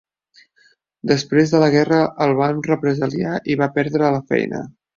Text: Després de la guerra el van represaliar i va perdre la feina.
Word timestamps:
Després 1.11 1.53
de 1.55 1.61
la 1.65 1.67
guerra 1.75 2.01
el 2.27 2.35
van 2.41 2.65
represaliar 2.71 3.37
i 3.57 3.61
va 3.63 3.71
perdre 3.79 4.13
la 4.19 4.27
feina. 4.35 4.67